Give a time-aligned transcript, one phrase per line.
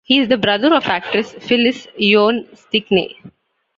[0.03, 3.19] He is the brother of actress Phyllis Yvonne Stickney.